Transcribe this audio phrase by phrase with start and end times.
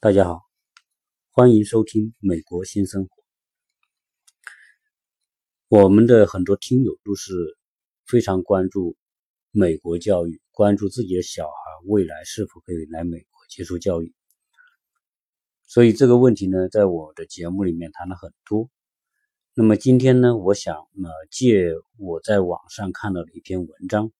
[0.00, 0.42] 大家好，
[1.32, 3.16] 欢迎收听《美国新生活》。
[5.66, 7.32] 我们的很多听友都是
[8.06, 8.96] 非常关注
[9.50, 11.52] 美国教育，关注自己的小孩
[11.86, 14.14] 未来是否可以来美国接受教育。
[15.66, 18.70] 所以这个问题呢，在我的节目里面谈了很多。
[19.52, 24.12] 那么今天呢，我想呃借我在网上看到的一篇文章，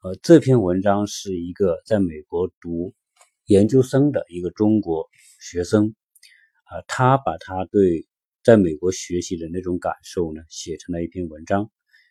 [0.00, 2.94] 呃，这篇文章是一个在美国读。
[3.46, 5.06] 研究生的一个中国
[5.38, 5.94] 学生，
[6.64, 8.06] 啊，他把他对
[8.42, 11.70] 在美国学习的那种感受呢，写成了一篇文章。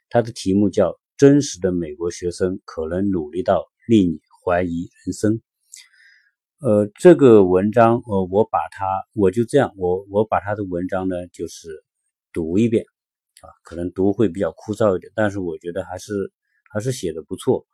[0.10, 5.34] 他的题目叫《真实的美国学生可能努力到令你怀疑人生》。
[6.60, 11.84] 呃，这个文章，呃，我把它，我就这样，我我把他的文章呢，就是
[12.32, 12.86] 读一遍，
[13.42, 16.32] 啊，可能读会比较枯燥一点，但是我觉得还是
[16.72, 17.66] 还是写的不错。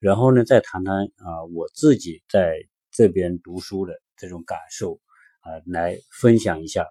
[0.00, 2.68] 然后呢，再谈谈啊，我自己在。
[2.96, 4.98] 这边读书的这种感受
[5.40, 6.86] 啊，来分享一下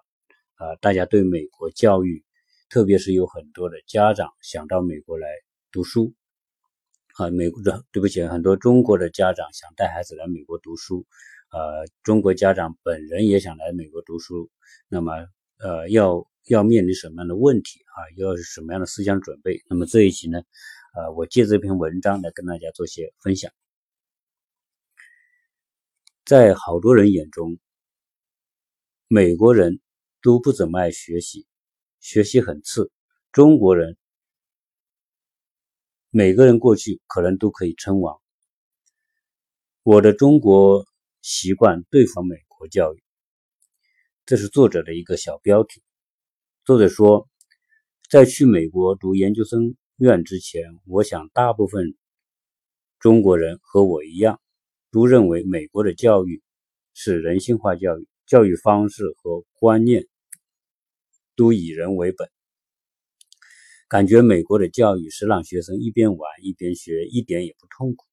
[0.54, 2.24] 啊，大家对美国教育，
[2.68, 5.26] 特别是有很多的家长想到美国来
[5.72, 6.14] 读书
[7.16, 11.04] 啊，美国的对不起，很多中国的家长想带孩子来美国读书，
[11.50, 14.48] 呃，中国家长本人也想来美国读书，
[14.88, 15.26] 那么
[15.58, 17.98] 呃，要要面临什么样的问题啊？
[18.16, 19.60] 要是什么样的思想准备？
[19.68, 20.40] 那么这一期呢，
[20.94, 23.50] 呃，我借这篇文章来跟大家做些分享。
[26.26, 27.56] 在好多人眼中，
[29.06, 29.80] 美国人
[30.20, 31.46] 都不怎么爱学习，
[32.00, 32.90] 学习很次。
[33.30, 33.96] 中国人，
[36.10, 38.20] 每个人过去可能都可以称王。
[39.84, 40.84] 我的中国
[41.22, 43.00] 习惯对付美国教育，
[44.24, 45.80] 这是作者的一个小标题。
[46.64, 47.28] 作者说，
[48.10, 51.96] 在去美国读研究生院之前，我想大部分
[52.98, 54.40] 中国人和我一样。
[54.96, 56.42] 都认为美国的教育
[56.94, 60.06] 是人性化教育，教育方式和观念
[61.36, 62.30] 都以人为本。
[63.88, 68.06] 感觉美国的教育是让学生一边玩一边学，一点也不痛苦。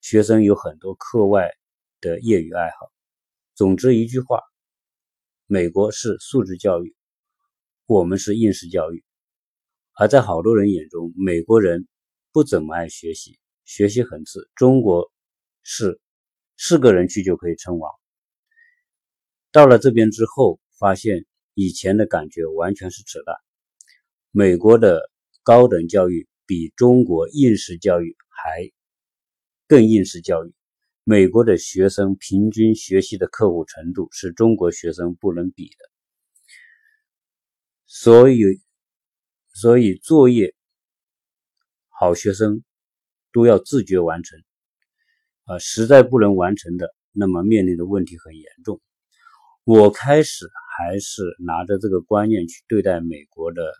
[0.00, 1.50] 学生有很多课外
[2.00, 2.90] 的业余爱好。
[3.54, 4.40] 总之一句话，
[5.46, 6.96] 美国是素质教育，
[7.84, 9.04] 我们是应试教育。
[9.92, 11.86] 而在好多人眼中，美国人
[12.32, 14.48] 不怎么爱学习，学习很次。
[14.54, 15.12] 中国
[15.62, 16.00] 是。
[16.56, 17.90] 四个人去就可以称王。
[19.52, 23.36] 到了这边之后，发现以前的感觉完全是扯淡。
[24.30, 25.10] 美国的
[25.42, 28.70] 高等教育比中国应试教育还
[29.68, 30.52] 更应试教育。
[31.04, 35.90] 美国的学生平均学习的刻苦程度是中国学生不能比的。
[37.86, 38.60] 所以，
[39.52, 40.54] 所以作业
[41.88, 42.64] 好学生
[43.32, 44.42] 都要自觉完成。
[45.46, 48.80] 啊，实在不能完成的，那么面临的问题很严重。
[49.64, 53.72] 我开始还是拿着这个观念去对待美国的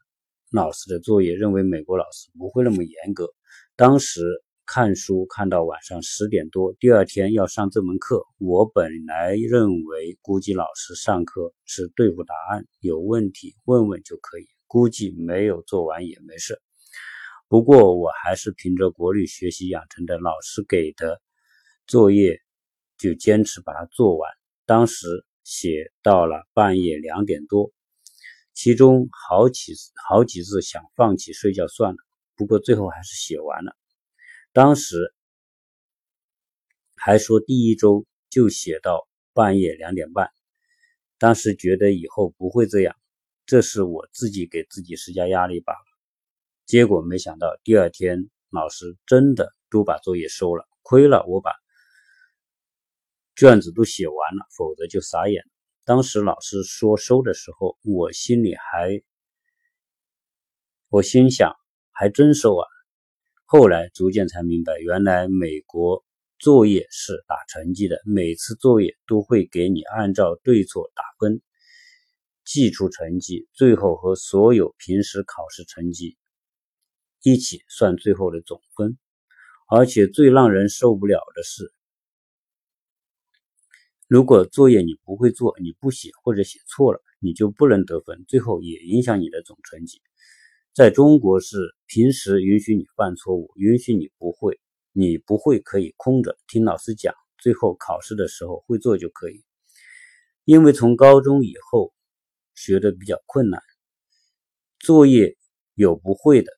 [0.52, 3.28] 老师的作业，认为美国老师不会那么严格。
[3.76, 4.20] 当时
[4.66, 16.60] 看书看到晚上十点多，第二天要上这门课，我本来认为估计老师上课是对付答案，有问题问问就可以，估计没有做完也没事。
[17.48, 21.22] 不过我还是凭着国力学习养成的老师给的。
[21.86, 22.40] 作业
[22.96, 24.30] 就坚持把它做完，
[24.64, 27.72] 当时写到了半夜两点多，
[28.54, 31.98] 其中好几次好几次想放弃睡觉算了，
[32.36, 33.76] 不过最后还是写完了。
[34.52, 35.14] 当时
[36.96, 40.30] 还说第一周就写到半夜两点半，
[41.18, 42.96] 当时觉得以后不会这样，
[43.44, 45.78] 这是我自己给自己施加压力罢了。
[46.64, 51.52] 结果没想到第二天老师真的都把作业收了，亏了我把。
[53.36, 55.42] 卷子都写完了，否则就傻眼。
[55.84, 59.02] 当时老师说收的时候，我心里还，
[60.88, 61.52] 我心想
[61.90, 62.66] 还真收啊。
[63.44, 66.04] 后来逐渐才明白，原来美国
[66.38, 71.42] 作业是打成绩的，每次作业都会给你按照对错打分，
[72.44, 76.16] 计出成绩，最后和所有平时考试成绩
[77.22, 78.96] 一起算最后的总分。
[79.66, 81.73] 而且最让人受不了的是。
[84.14, 90.00] 如果作业你不会做，你不写或者写错了，你就不能得分，最后也影响你的总成绩。
[90.72, 94.60] 在中国是平时允许你犯错误，允许你不会，
[94.92, 99.42] 你不会可以空着听老师讲，最后考试的时候会做就可以。
[100.44, 101.92] 因为从高中以后
[102.54, 103.60] 学的比较困难，
[104.78, 105.36] 作业
[105.74, 106.52] 有不会的，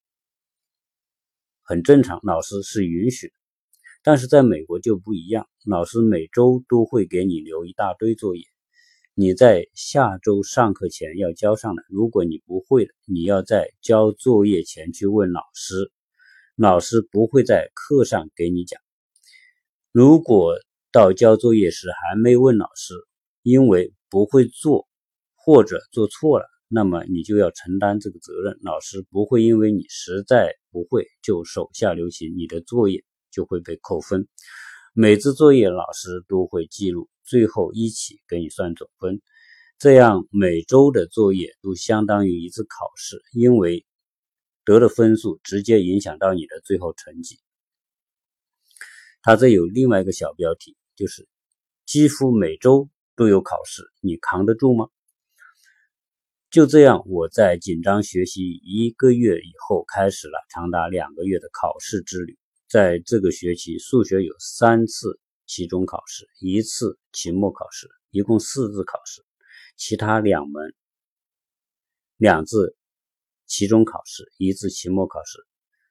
[1.62, 3.32] 很正常，老师是允许。
[4.06, 8.44] 但是在美国就不一样，老师每周都会给你留一大堆作业，
[9.14, 11.82] 你在下周上课前要交上来。
[11.88, 15.90] 如果你不会的，你要在交作业前去问老师，
[16.54, 18.80] 老师不会在课上给你讲。
[19.90, 20.54] 如果
[20.92, 22.94] 到交作业时还没问老师，
[23.42, 24.86] 因为不会做
[25.34, 28.56] 或者做错了，那么你就要承担这个责任。
[28.62, 33.02] 老师不会因为你实在不会就手下留情，你的作业
[33.36, 34.26] 就会被扣分。
[34.94, 37.10] 每次作业老师都会记录。
[37.22, 39.20] 最后一起给你算总分，
[39.80, 43.84] 这样每周的作业都相当于一次考试，因为
[44.64, 47.40] 得的分数直接影响到你的最后成绩。
[49.22, 51.26] 它这有另外一个小标题，就是
[51.84, 54.86] 几乎每周都有考试，你扛得住吗？
[56.48, 62.38] 就这样，我在紧张学习一个月以后，开始了长达两个月的考试之旅。
[62.68, 65.20] 在这个学期，数学有三次。
[65.48, 69.24] 期中考试一次，期末考试一共四次考试，
[69.76, 70.74] 其他两门
[72.16, 72.76] 两次
[73.46, 75.38] 期中考试，一次期末考试，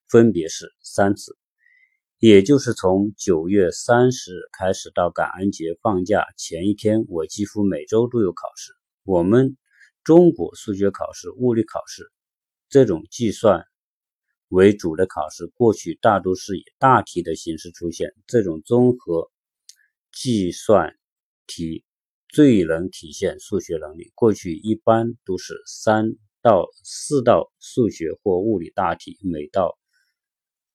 [0.10, 1.38] 分别是三次。
[2.20, 8.74] 也就是从九月三十日开始到感恩节放假前一天，我几乎每周都有考试。
[9.06, 9.56] 我们
[10.04, 12.12] 中国数学考试、物理考试
[12.68, 13.66] 这种计算
[14.50, 19.30] 为主的考试，过去大多是以大题的形式出现，这种综合。
[20.18, 20.96] 计算
[21.46, 21.84] 题
[22.30, 24.14] 最能体现数学能力。
[24.16, 29.78] 过去一般都是三到四道数学或物理大题，每道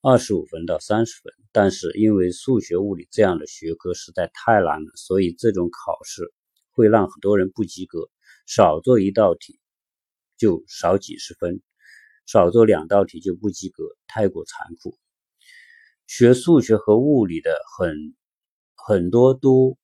[0.02, 1.32] 二十五分到三十分。
[1.52, 6.34] 但是因为数学、物理这样的学科实在太难了，所以这种考试
[6.70, 8.10] 会让很多人不及格。
[8.44, 9.58] 少做一道题
[10.36, 11.62] 就少几十分，
[12.30, 14.96] 少做两道题就不及格，太过残酷。
[16.06, 18.14] 学数学和物理的很。
[18.82, 19.76] 很多都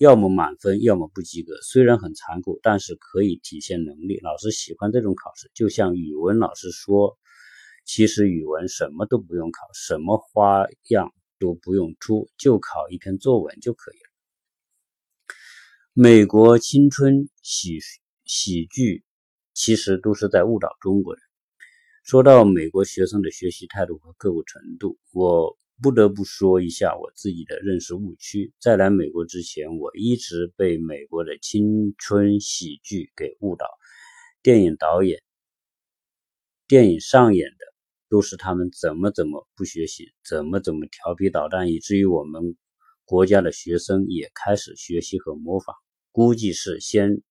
[0.00, 1.52] 要么满分，要么不及格。
[1.60, 4.18] 虽然很残酷，但是可以体现能力。
[4.20, 7.18] 老师喜欢这种考试，就像语文老师说
[7.84, 14.10] ：“其实语文什么都不用考，什么花样都不用出，就考一篇作文就可以了。”
[15.92, 17.78] 美国青春喜
[18.24, 19.04] 喜剧
[19.52, 21.27] 其实都是在误导中国人。
[22.08, 25.58] 说到美国学生的学习态度和刻苦程度，我。
[25.80, 28.52] 不得不说一下我自己的认识误区。
[28.58, 33.64] 在来美国之前，我一直被美国的青春喜剧给误导。
[34.42, 35.22] 电影导演、
[36.66, 37.64] 电影上演的
[38.08, 42.56] 都是他们怎么怎么不学习，怎么怎么调皮捣蛋，以至于我们
[43.04, 45.76] 国家的学生也开始学习和模仿。
[46.10, 47.22] 估计是先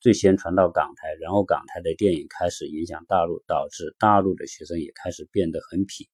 [0.00, 6.06] 最先传到港台，然后港台的电影开始影响大陆，导致大陆的学生也开始变得很痞。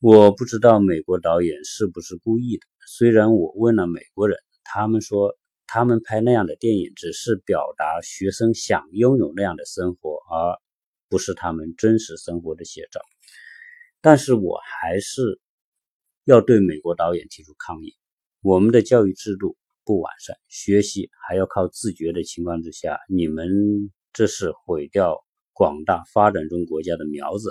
[0.00, 2.66] 我不知道美国导演是不是故意的。
[2.86, 5.36] 虽然我问了美国人，他们说
[5.66, 10.58] 他们拍那样的电影只是表达学生想拥有那样的生活，而
[11.08, 13.00] 不是他们真实生活的写照。
[14.00, 15.38] 但是我还是
[16.24, 17.94] 要对美国导演提出抗议：
[18.40, 19.56] 我们的教育制度
[19.90, 25.18] 不完善，学习还要靠自觉的情况之下，你们这是毁掉
[25.52, 27.50] 广大发展中国家的苗子。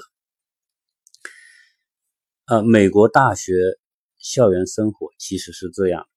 [2.46, 3.52] 呃，美国大学
[4.20, 6.08] 校园生活其实是这样：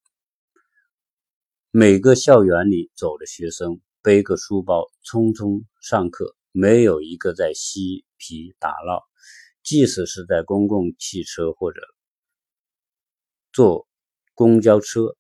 [1.73, 9.03] 每个校园里走的学生背个书包，匆匆上课，没有一个在嬉皮打闹。
[9.65, 11.81] 即使是在公共汽车或者
[13.53, 13.89] 坐
[14.35, 15.17] 公交车，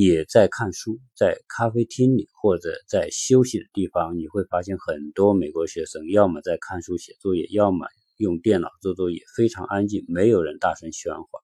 [0.00, 0.98] 也在看书。
[1.14, 7.86] 在咖啡厅里或者在休息的地方，你会发现很多美国学生要么在看书写作业，要么。
[8.16, 11.40] 用电脑做作业非常安静，没有人大声喧哗。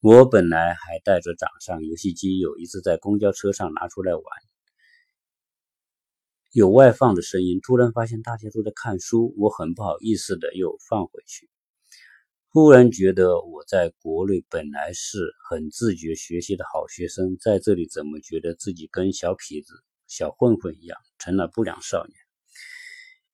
[0.00, 4.24] 我本来还带着掌上游戏机，有一次在公交车上拿出来玩，
[6.52, 11.51] 有外放的声音，突然发现大家都在看书，我很不好意思的又放回去。
[12.54, 19.72] 忽然觉得我在国内本来是很自觉学习的好学生，在这里怎么觉得自己跟小痞子、
[20.06, 22.14] 小混混一样，成了不良少年？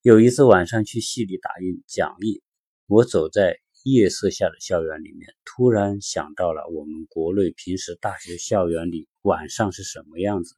[0.03, 2.41] 有一次晚上去系里打印讲义，
[2.87, 10.55] 我走在夜色下的校园里面，突然想到了我们国内平时大学校园里晚上是什么样子。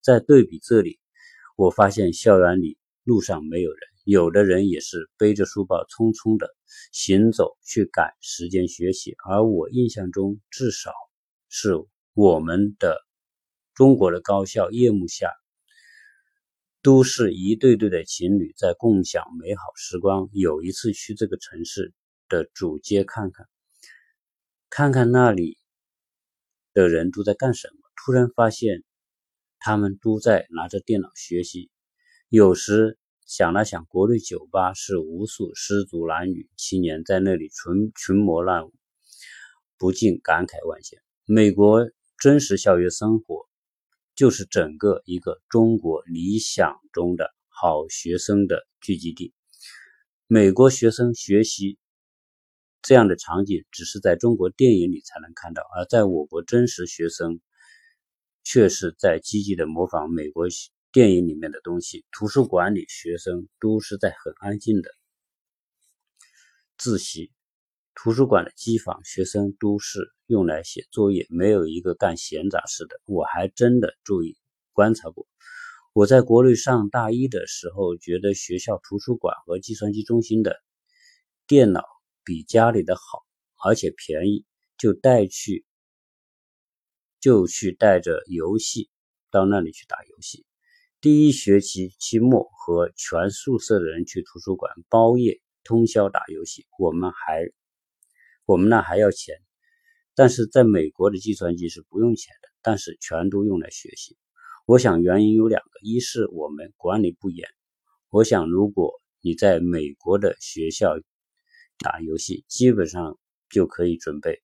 [0.00, 1.00] 在对比这里，
[1.56, 6.48] 我发现校园里路上没有人，有的人也是背着书包匆匆的
[6.90, 9.14] 行走去赶时间学习。
[9.28, 10.90] 而我印象中，至少
[11.48, 11.74] 是
[12.14, 12.98] 我们的
[13.74, 15.30] 中国的高校夜幕下。
[16.82, 20.28] 都是一对对的情侣在共享美好时光。
[20.32, 21.94] 有一次去这个城市
[22.28, 23.48] 的主街看看，
[24.68, 25.56] 看看那里
[26.74, 28.84] 的人都在干什么，突然发现
[29.58, 31.70] 他们都在拿着电脑学习。
[32.28, 38.72] 有时想了想，国内酒吧是无数失足男女青年在那里群群魔乱舞，
[39.78, 40.98] 不禁感慨万千。
[41.24, 43.48] 美国真实校园生活，
[44.14, 49.32] 就是整个一个中国理想中的好学生的聚集地。
[50.26, 51.78] 美国学生学习。
[52.86, 57.40] 这样的场景只是在中国电影里才能看到，而在我国真实学生
[58.42, 60.50] 却是在积极的模仿美国
[60.94, 62.04] 电影里面的东西。
[62.12, 64.92] 图书馆里学生都是在很安静的
[66.78, 67.32] 自习，
[67.96, 73.00] 图书馆的机房学生都是用来写作业，没有一个干闲杂事的。
[73.06, 74.38] 我还真的注意
[74.72, 75.26] 观察过。
[75.94, 80.62] 我在国内上大一的时候，觉得学校图书馆和计算机中心的
[81.48, 81.82] 电脑。
[82.22, 83.26] 比家里的好，
[83.64, 84.46] 而且便宜，
[84.78, 85.66] 就带去，
[87.18, 88.88] 就去带着游戏
[89.30, 90.46] 到那里去打游戏。
[91.04, 97.44] 第一学期期末和全宿舍的人去图书馆包夜通宵打游戏，我们还
[98.46, 99.36] 我们那还要钱。
[100.14, 104.16] 但是在美国的计算机是不用钱的，但是全都用来学习。
[104.64, 107.46] 我想原因有两个，一是我们管理不严。
[108.08, 110.94] 我想如果你在美国的学校，
[111.80, 113.18] 打游戏基本上
[113.50, 114.40] 就可以准备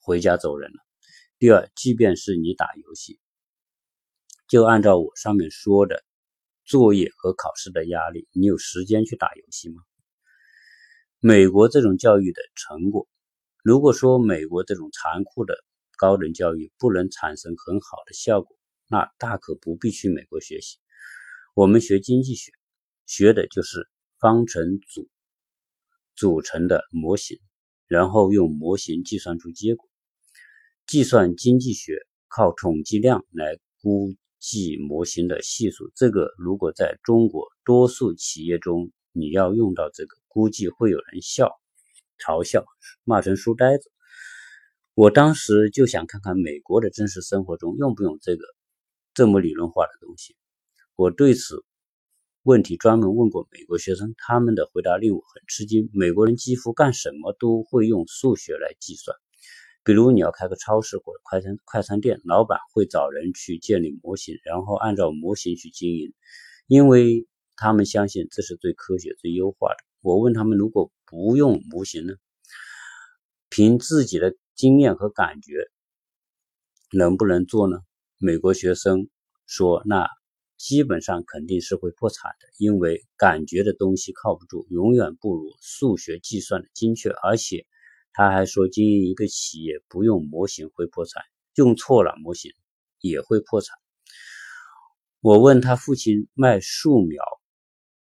[0.00, 0.76] 回家走人了。
[1.38, 3.18] 第二，即便是你打游戏，
[4.52, 6.04] 就按照我上面说的
[6.62, 9.80] 作业和考试的压力，你有时间去打游戏吗？
[11.20, 13.08] 美国这种教育的成果，
[13.64, 15.54] 如果说美国这种残酷的
[15.96, 18.54] 高等教育不能产生很好的效果，
[18.88, 20.76] 那大可不必去美国学习。
[21.54, 22.52] 我们学经济学，
[23.06, 23.88] 学的就是
[24.20, 25.08] 方程组。
[26.14, 27.38] 组成的模型，
[27.88, 29.88] 然后用模型计算出结果。
[30.86, 41.48] 计算经济学靠统计量来估计模型的系数，这个如果在中国多数企业中你要用到这个，估计会有人笑、
[42.18, 42.64] 嘲笑、
[43.04, 43.88] 骂成书呆子。
[44.94, 48.44] 我当时就想看看美国的真实生活中用不用这个
[49.14, 50.34] 这么理论化的东西。
[50.96, 51.64] 我对此。
[52.44, 55.88] 问题专门问过美国学生，他们的回答令我很吃惊。
[55.92, 59.16] 美国人几乎干什么都会用数学来计算，
[59.84, 66.12] 比如你要开个超市或者快餐快餐店，老板会找人去建立模型，然后按照模型去经营，
[66.66, 69.76] 因为他们相信这是最科学、最优化的。
[70.00, 72.14] 我问他们，如果不用模型呢？
[73.48, 75.52] 凭自己的经验和感觉，
[76.92, 77.78] 能不能做呢？
[78.18, 79.08] 美国学生
[79.46, 80.08] 说：“那。”
[80.58, 87.10] 基本上肯定是会破产的，因为感觉的东西靠不住，永远不如数学计算的精确。
[87.10, 87.66] 而且
[88.12, 91.22] 他还说，经营一个企业不用模型会破产，
[91.54, 92.52] 用错了模型
[93.00, 93.76] 也会破产。
[95.20, 97.22] 我问他父亲卖树苗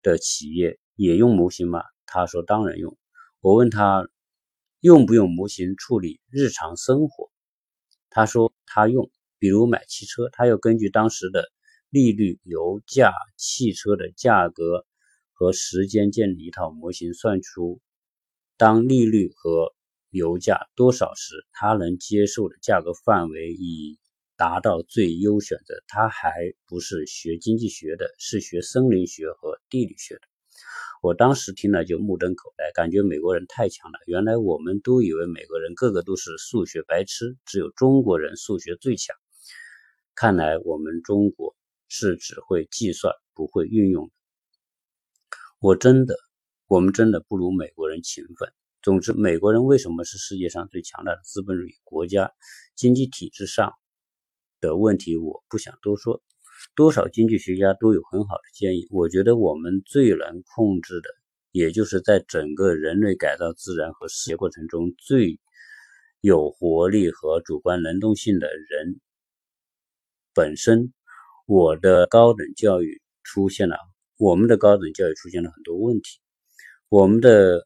[0.02, 1.84] 的企业也用模型吗？
[2.06, 2.98] 他说当然用。
[3.42, 4.08] 我问他
[4.80, 7.32] 用不用模型处理日常生活？
[8.10, 11.50] 他说他用，比如买汽车，他要根据当时的。
[11.90, 14.84] 利率、油价、汽车的价格
[15.32, 17.82] 和时间建立一套模型，算出
[18.58, 19.76] 当利率和
[20.14, 24.00] 油价多少时，他能接受的价格范围，以
[24.38, 25.84] 达到最优选择。
[25.88, 30.22] 他还不是学经济学的，是学森林学和地理学的。
[31.02, 34.00] 我当时听了就目瞪口呆，感觉美国人太强了。
[34.06, 39.16] 原来我们都以为美国人个个都是数学白痴，只有中国人数学最强。
[40.16, 41.56] 看来我们中国。
[41.96, 44.10] 是只会计算不会运用。
[45.60, 46.16] 我真的，
[46.66, 48.52] 我们真的不如美国人勤奋。
[48.84, 52.30] 总之，美国人为什么是世界上最强大的资本主义国家？
[52.76, 53.72] 经济体制上
[54.60, 56.22] 的问题我不想多说。
[56.76, 58.86] 多少经济学家都有很好的建议。
[58.90, 61.10] 我觉得我们最能控制的，
[61.54, 65.40] 也就是在整个人类改造自然和世界过程中最
[66.20, 69.00] 有活力和主观能动性的人
[70.34, 70.92] 本身。
[71.46, 73.78] 我的高等教育出现了，
[74.18, 76.20] 我们的高等教育出现了很多问题。
[76.90, 77.66] 我们的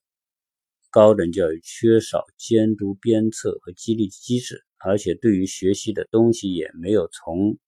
[0.98, 7.60] 高等教育缺少监督、鞭策和激励机制，而且对于学习的东西也没有从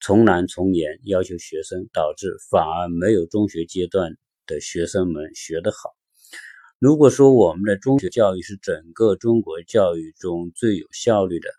[0.00, 5.90] 从难从严要求学生，导致反而没有中学阶段的学生们学得好。
[6.78, 11.50] 如果说我们的中学教育是整个中国教育中最有效率的，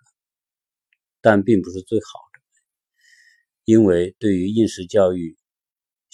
[1.21, 2.39] 但并不是最好的。
[3.65, 5.37] 因为对于应试教育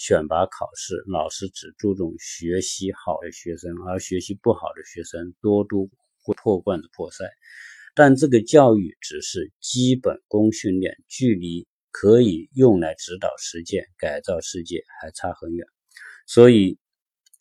[0.03, 5.91] 选拔考试，老师只注重学习好的学生，而学习不好的学生多都
[6.24, 7.27] 会破罐子破摔。
[7.93, 15.67] 但这个教育只是基本功训练，距离可以用来指导实践、改造世界还差很远。
[16.25, 16.79] 所以，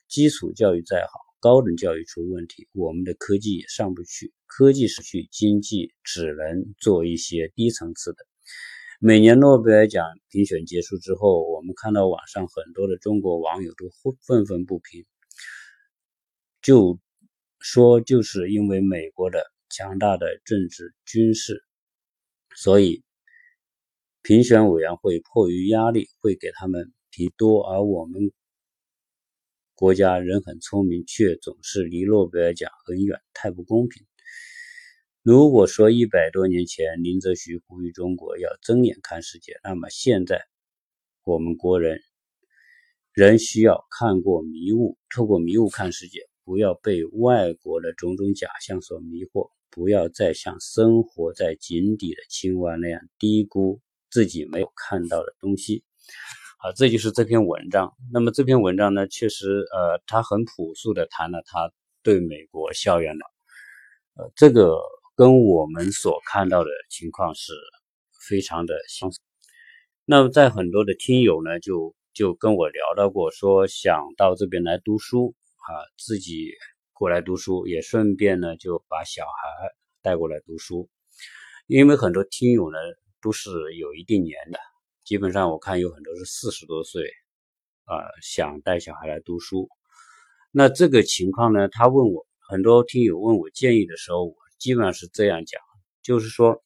[0.06, 4.34] 基础教育再好，高等教育出问题，我们的科技也上不去。
[4.44, 8.29] 科技失去，经济只能做一些低层次的。
[9.02, 13.88] 每年诺贝尔奖评选结束之后，我们看到网上很多的中国网友都
[14.20, 15.06] 愤愤不平，
[16.60, 16.98] 就
[17.60, 21.64] 说就是因为美国的强大的政治军事，
[22.54, 23.02] 所以
[24.20, 28.30] 评选委员会迫于压力会给他们提多，而我们
[29.74, 34.06] 国家人很聪明，却总是离诺贝尔奖很远，太不公平。
[35.22, 40.46] 如果说一百多年前林则徐呼吁中国要睁眼看世界，那么现在
[41.24, 42.00] 我们国人
[43.12, 53.78] 仍需要看过迷雾，透过迷雾看世界，不要被外国的种种假象所迷惑，不要再像生活在井底的青蛙那样低估
[54.10, 55.84] 自己没有看到的东西。
[56.58, 57.92] 好，这就是这篇文章。
[58.10, 61.70] 那么这篇文章呢，确实，呃，他很朴素的谈了他
[62.02, 63.24] 对美国校园的，
[64.14, 64.80] 呃，这个。
[65.20, 67.52] 跟我们所看到的情况是
[68.26, 69.20] 非常的相似。
[70.06, 76.52] 那么，在很多的听友呢，就就跟我聊到过，说想到这边来读书啊，自己
[76.94, 79.68] 过来读书，也顺便呢就把小孩
[80.00, 80.88] 带过来读书。
[81.66, 82.78] 因为很多听友呢
[83.20, 84.58] 都是有一定年的，
[85.04, 87.02] 基本上我看有很多是四十多岁
[87.84, 89.68] 啊，想带小孩来读书。
[90.50, 94.24] 那这个情况呢，他问我很多听友问我建议的时候。
[94.24, 95.58] 我基本上是这样讲，
[96.02, 96.62] 就是说，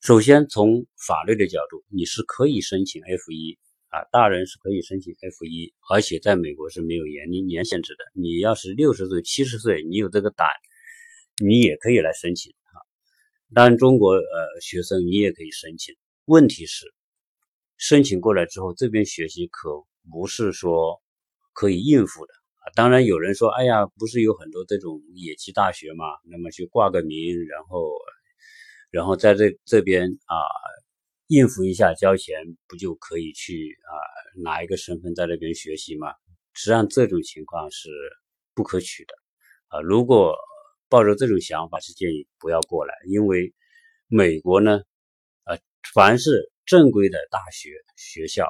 [0.00, 3.58] 首先从法律的角度，你是可以申请 F 一
[3.88, 8.04] 啊，大人是可以申请 F 一，而且在美国是没有年龄年限制的。
[8.14, 10.48] 你要是六十岁、七十岁，你有这个胆，
[11.44, 12.78] 你也可以来申请啊。
[13.52, 16.86] 当然，中国呃学生你也可以申请，问题是
[17.78, 21.02] 申请过来之后，这边学习可不是说
[21.52, 22.32] 可以应付的。
[22.74, 26.04] 当然有人说，哎呀，不是有很多这种野鸡大学嘛？
[26.24, 27.90] 那么去挂个名，然后，
[28.90, 30.36] 然后在这这边啊
[31.28, 32.36] 应付一下交钱，
[32.68, 33.92] 不就可以去啊
[34.42, 36.12] 拿一个身份在那边学习吗？
[36.52, 37.88] 实际上这种情况是
[38.54, 39.14] 不可取的
[39.68, 39.80] 啊！
[39.80, 40.36] 如果
[40.88, 43.54] 抱着这种想法，是建议不要过来，因为
[44.08, 44.80] 美国呢，
[45.44, 45.58] 呃，
[45.94, 48.46] 凡是正规的大学学校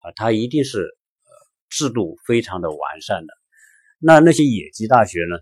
[0.00, 1.30] 啊，它一定是呃
[1.68, 3.37] 制度非常的完善的。
[4.00, 5.38] 那那些野鸡大学呢？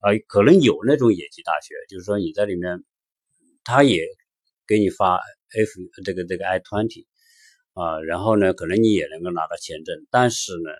[0.00, 2.82] 啊，可能有那种野鸡大学，就是说你在里面，
[3.62, 4.04] 他也
[4.66, 5.20] 给你发
[5.52, 5.70] F
[6.04, 7.06] 这个这个 I twenty
[7.74, 10.70] 啊，然后呢，可能你也能够拿到签证，但是呢，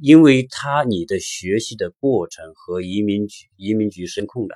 [0.00, 4.54] 因为他你的学习的过程和移民局移民局声控的，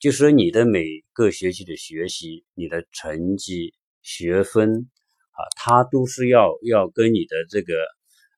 [0.00, 4.88] 就是说你的每个学期的学习、你的成绩、学分
[5.32, 7.74] 啊，他都是要要跟你的这个。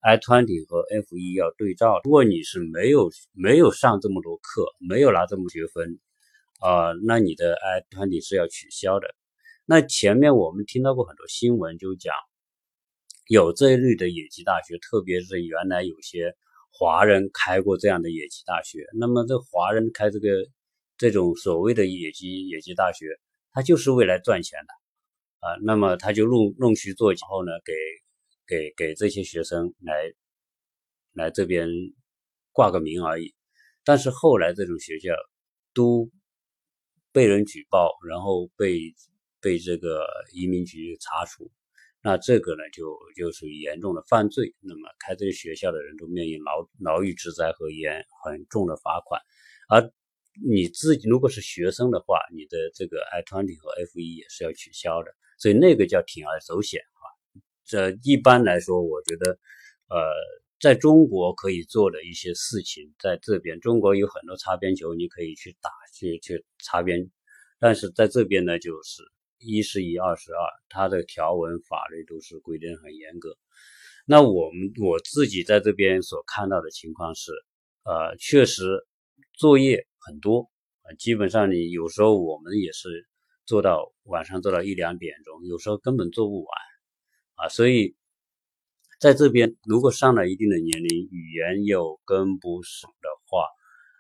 [0.03, 2.01] I twenty 和 F 一要对照。
[2.05, 5.99] 如果你是没有没有上这么多课，没有拿这么学分，
[6.59, 9.15] 啊，那你的 I twenty 是要取消的。
[9.67, 12.15] 那前面我们听到过很多新闻，就讲
[13.29, 16.35] 有这一类的野鸡大学，特别是原来有些
[16.73, 18.87] 华人开过这样的野鸡大学。
[18.99, 20.29] 那么这华人开这个
[20.97, 23.05] 这种所谓的野鸡野鸡大学，
[23.53, 25.61] 他就是为来赚钱的啊。
[25.63, 27.75] 那么他就弄弄虚作假后呢，给。
[28.51, 30.13] 给给这些学生来
[31.13, 31.69] 来这边
[32.51, 33.33] 挂个名而已，
[33.85, 35.15] 但是后来这种学校
[35.73, 36.11] 都
[37.13, 38.93] 被人举报，然后被
[39.41, 41.49] 被这个移民局查处，
[42.03, 44.53] 那这个呢就就属于严重的犯罪。
[44.59, 49.23] 那么开这些学校的人都面临牢牢狱之灾和严很重的罚款，
[49.69, 49.93] 而
[50.45, 56.83] 你自己如果是学生的话，你的这个 I twenty 和 F 一也是要取消的，所以那个叫铤而走险。
[57.71, 59.39] 这一般来说，我觉得，
[59.89, 59.97] 呃，
[60.59, 67.09] 在中国可以做的一些事情，在这边中国有很多擦边球，你可以去打，去去擦边。
[67.61, 69.05] 但是在这边呢，就是
[69.39, 73.37] 一是一，二是二，它的条文法律都是规定很严格。
[74.05, 77.31] 那我们我自己在这边所看到的情况是，
[77.85, 78.85] 呃，确实
[79.35, 80.51] 作业很多
[80.83, 83.07] 啊，基本上你有时候我们也是
[83.47, 86.70] 做到晚上做到一两点钟，有时候根本做不完。
[87.41, 87.97] 啊，所以
[89.01, 93.47] 在这边，如果上了一定的年龄，语言又跟不上的话，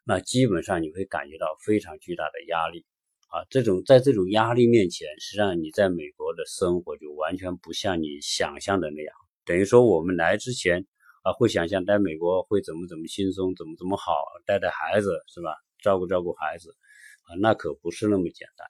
[0.05, 2.85] 那基本上你会感觉到非常巨大的压力。
[3.29, 9.15] 啊，这种在这种压力面前，实际上你在美国的生活就完全不像你想象的那样。
[9.45, 10.85] 等于说，我们来之前
[11.23, 14.13] 啊，会想象在美国会怎么怎么轻松，怎么怎么好，
[14.45, 15.55] 带带孩子是吧？
[15.81, 16.75] 照顾照顾孩子，
[17.23, 18.67] 啊，那可不是那么简单。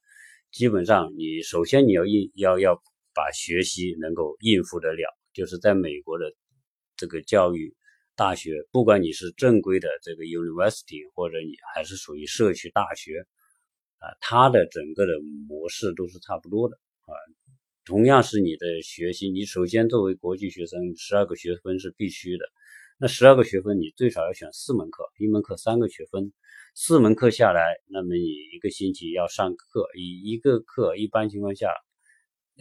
[0.53, 2.83] 基本上，你首先你要应要要
[3.21, 6.33] 把学习能够应付得了，就是在美国的
[6.97, 7.77] 这个教育
[8.17, 13.19] 大学，不管你是正规的这个 university，或者你还是属于社区大学，
[13.99, 15.13] 啊，它的整个的
[15.47, 17.13] 模式都是差不多的啊。
[17.85, 22.47] 同样是你的学习，你首先作为国际学生，十二个学分是必须的。
[22.99, 26.33] 那十二个学分，你最少要选四门课，一门课三个学分。
[26.75, 31.69] 四门课下来，那么你一个星期要上课，以一个课一般情况下，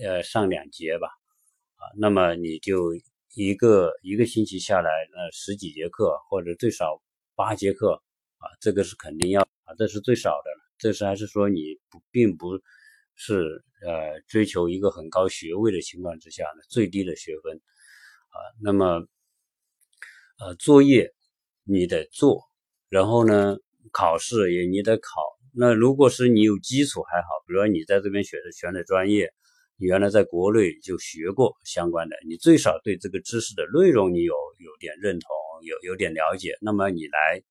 [0.02, 1.08] 呃，上两节吧，
[1.76, 2.94] 啊，那么你就
[3.36, 7.02] 一个一个星期下来，呃，十几节课或者最少
[7.36, 8.02] 八节课，
[8.38, 10.74] 啊，这个是肯定要啊，这是最少的了。
[10.78, 12.60] 这是还是说你不并不
[13.16, 17.58] 是呃追求一个很高学位的情况之下呢，最低的学分，
[18.30, 19.06] 啊，那么
[20.40, 21.14] 呃作业
[21.64, 22.44] 你得做，
[22.90, 23.58] 然后呢？
[23.92, 29.34] 考试也你得考，那如果是你有基础还好，比如说你在这边选的选的专业，
[29.80, 35.30] 你原来在国内就学过相关的，你最少对这个知识的内容你有有点认同，
[35.64, 37.42] 有有点了解，那么你来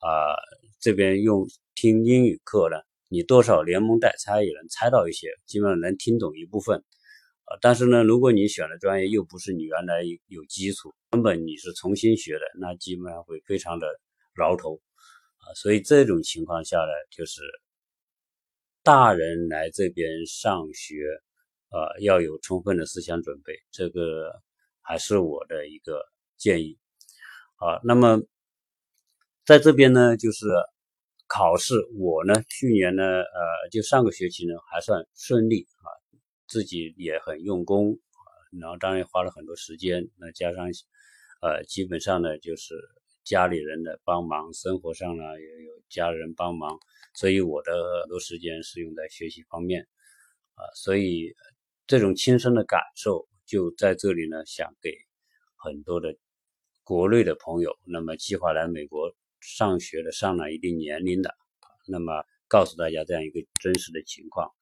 [0.00, 0.34] 啊
[0.80, 2.76] 这边用听英语课呢，
[3.08, 6.78] 你多少连蒙带猜也能猜到一些，基本上能听懂一部分
[7.44, 7.56] 啊。
[7.60, 13.86] 但是呢，如果你选的专业又不是你原来有基础，根本你是重新学的，那基本上会非常的
[14.36, 14.80] 挠头。
[15.38, 17.40] 啊所以这种情况下呢，就是
[18.82, 20.96] 大人来这边上学，
[21.70, 24.42] 呃，要有充分的思想准备，这个
[24.80, 26.04] 还是我的一个
[26.36, 26.78] 建议。
[27.56, 28.20] 啊，那么
[29.44, 30.46] 在这边呢，就是
[31.26, 35.88] 考试，我呢去年呢，呃，就上个学期呢还算顺利啊，
[36.46, 37.98] 自己也很用功，
[38.60, 40.66] 然后当然花了很多时间，那加上
[41.40, 42.74] 呃，基本上呢就是。
[43.24, 46.78] 家里人的帮忙，生活上呢也有家人帮忙，
[47.12, 49.86] 所以我的很多时间是用在学习方面，
[50.54, 51.34] 啊，所以
[51.88, 54.92] 这种亲身的感受就在这里呢，想给
[55.56, 56.14] 很多的
[56.84, 61.34] 国内的朋友，那么计划来美国上学的，上了一定年龄的，
[61.86, 64.52] 那么告诉大家这样一个真实的情况，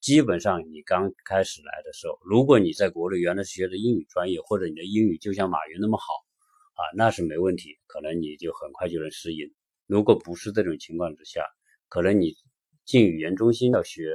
[0.00, 6.04] 基本上你刚开始来的时候，如果你在国内原来学的英语专业，或者你的英语就像马云那么好。
[6.74, 9.54] 啊，那是没问题，可能你就很快就能适应。
[9.86, 11.44] 如果不是这种情况之下，
[11.88, 12.34] 可能你
[12.84, 14.10] 进语言中心要学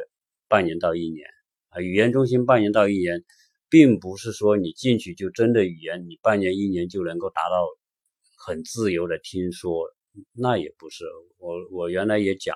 [0.49, 1.29] 半年到一年
[1.69, 1.81] 啊。
[1.81, 3.23] 语言中心半年到一年，
[3.69, 7.67] 并不是说你进去就真的语言，你半年一年就能够达到
[8.37, 9.89] 很自由的听说，
[10.33, 11.05] 那也不是。
[11.37, 12.55] 我我原来也讲，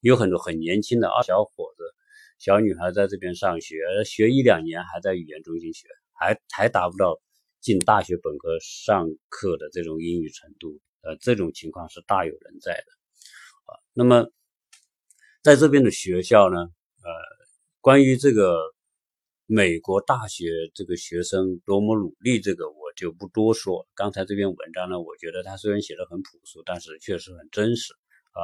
[0.00, 1.84] 有很多很年轻的啊小伙子、
[2.38, 7.20] 小女孩在这边上学，学一两年还在语言中心学，还还达不到。
[7.64, 14.30] 进大学本科上课的这种英语程度，呃，这种情况是大有人在的，啊，那么
[15.42, 17.10] 在这边的学校呢，呃，
[17.84, 18.56] 关于这个
[19.44, 23.86] 美国大学这个学生多么努力，这个我就不多说。
[23.94, 27.92] 刚才这篇文章呢，我觉得他虽然写的很朴素，但是确实很真实，
[28.32, 28.40] 啊，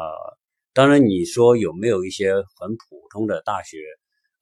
[0.74, 3.78] 当然你说有没有一些很普通的大学，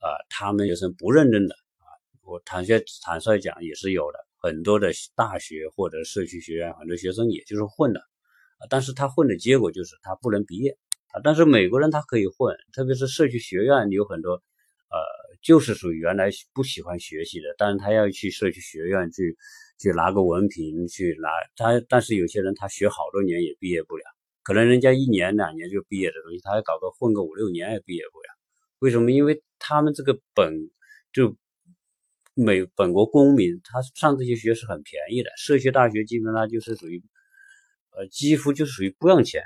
[0.00, 1.86] 啊，他们学生不认真的，啊，
[2.24, 4.18] 我坦率坦率讲也是有的。
[4.38, 10.76] 很多的大学或者社区学院，很多学生也就是混的，啊，但是他混的结果就是他不能毕业，
[11.12, 14.42] 啊，但是美国人他可以混，特别是社区学院有很多，
[14.90, 14.98] 呃，
[15.42, 19.36] 就是属于原来不喜欢学习的，但是他要去社区学院去
[19.78, 24.04] 去拿个文凭，去拿他，但是有些人他学好多年也毕业不了，
[24.42, 28.28] 可能人家一年两年就毕业的东西，他还搞个混个五六年也毕业不了，
[28.78, 29.10] 为什么？
[29.12, 30.52] 因为他们这个本
[31.12, 31.36] 就。
[32.40, 37.02] 美本国公民，他上这些学是很便宜的，社区大学基本上就是属于，
[37.90, 39.42] 呃，几乎就是属于不用钱，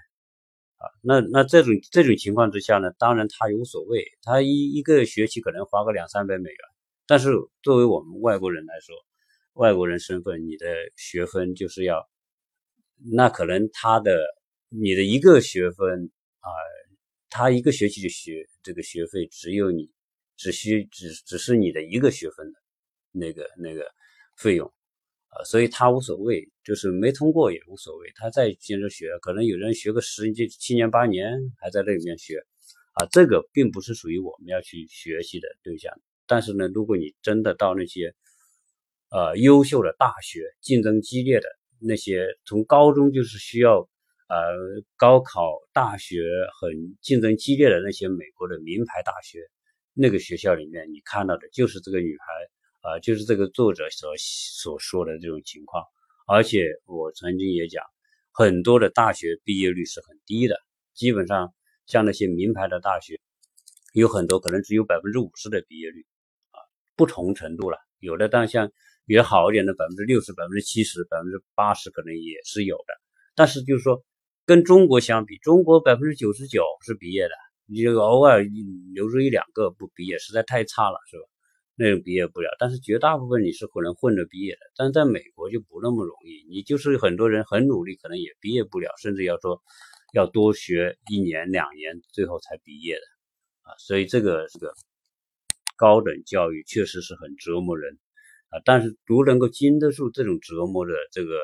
[0.83, 6.59] 啊，那那这种这种情况之下呢，当然他无所谓，他一一个学期可能花个两三百美元，
[7.07, 7.31] 但是
[7.63, 8.97] 作为我们外国人来说，
[9.53, 10.67] 外国人身份，你的
[10.97, 12.09] 学分就是要，
[13.13, 14.19] 那可能他的
[14.69, 16.51] 你的一个学分啊，
[17.31, 19.89] 他一个学期的学这个学费只有你
[20.37, 22.59] 只需只只是你的一个学分的。
[23.15, 23.85] 那个那个
[24.39, 24.73] 费用
[25.35, 32.37] 啊，所以他无所谓，就是没通过也无所谓，他再接着学，可能有人学个十七七年八年还在那里面学
[32.93, 35.91] 啊，这个并不是属于我们要去学习的对象。
[36.27, 38.15] 但是呢，如果你真的到那些
[39.11, 41.49] 呃优秀的大学，竞争激烈的
[41.81, 43.89] 那些，从高中就是需要
[44.29, 44.37] 呃
[44.99, 46.21] 高考、大学
[46.61, 49.39] 很竞争激烈的那些美国的名牌大学，
[49.95, 52.27] 那个学校里面，你看到的就是这个女孩。
[52.83, 55.85] 啊，就是这个作者所所说的这种情况，
[56.27, 57.85] 而且我曾经也讲，
[58.33, 60.57] 很多的大学毕业率是很低的，
[60.93, 61.55] 基本上
[61.87, 63.21] 像那些名牌的大学，
[63.93, 66.05] 有很多可能只有百分之五十的毕业率
[66.51, 66.59] 啊，
[66.97, 67.79] 不同程度了。
[68.01, 68.69] 有的但像
[69.07, 72.95] 也好一点的百分之六十、百分之七十、百分之八十可能也是有的。
[73.37, 74.03] 但是就是说，
[74.45, 77.35] 跟中国相比，中国百分之九十九是毕业的，
[77.67, 78.43] 你就偶尔
[78.93, 81.25] 留住一两个不毕业，实在太差了，是吧？
[81.83, 82.49] 那种毕业不了。
[82.61, 89.61] 但是绝大部分你是可能混着毕业的，但是在美国就不那么容易，你就是很多人很努力，可能也毕业不了，甚至要说
[90.15, 93.03] 要多学一年两年，最后才毕业的
[93.63, 93.75] 啊。
[93.79, 94.73] 所以这个这个
[95.77, 97.99] 高等教育确实是很折磨人
[98.51, 98.63] 啊。
[98.65, 101.41] 但是如能够经得住这种折磨的这个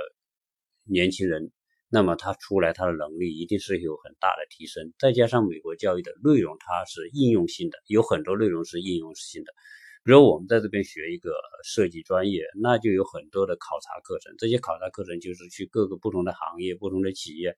[0.85, 1.51] 年轻人。
[1.91, 4.93] 那么他出来，他的能力一定是有很大的提升。
[4.99, 9.55] 再加上美国教育的内容，它是应用性的，有很多内容是应用性的。
[10.05, 11.33] 比如我们在这边学一个
[11.65, 14.35] 设计专业，那就有很多的考察课程。
[14.39, 17.57] 这些考察课程就是去各个不同的行业、不同的企业，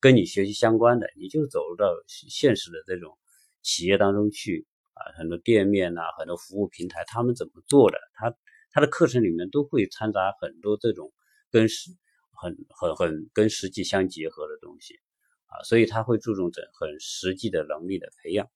[0.00, 3.18] 跟你学习相关的，你就走入到现实的这种
[3.62, 7.98] 企业当中去啊，很多店面呐，很多服务平台，他们怎么做的？
[8.14, 8.34] 他
[8.70, 11.12] 他的课程里面都会掺杂很多这种
[11.50, 11.90] 跟实。
[12.36, 14.94] 很很很跟实际相结合的东西
[15.46, 18.50] 啊，所以他会注重这很实际的能力的培养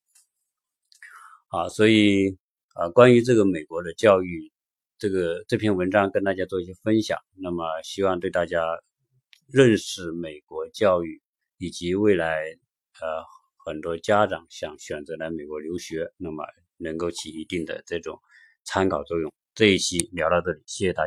[1.46, 2.36] 啊，所以
[2.78, 4.52] 啊，关于这个美国的教育，
[5.00, 8.62] 这个这篇文章跟大家做一些分享，那么希望对大家
[9.48, 11.20] 认识美国教育
[11.58, 12.44] 以及未来
[13.00, 13.24] 呃
[13.66, 16.44] 很多家长想选择来美国留学，那么
[16.76, 18.16] 能够起一定的这种
[18.62, 19.32] 参考作用。
[19.56, 21.06] 这一期聊到这里，谢谢大家。